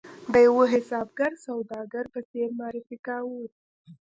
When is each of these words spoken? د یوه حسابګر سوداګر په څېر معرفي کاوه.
د 0.33 0.35
یوه 0.47 0.65
حسابګر 0.73 1.31
سوداګر 1.45 2.05
په 2.13 2.19
څېر 2.29 2.49
معرفي 2.59 2.97
کاوه. 3.05 3.43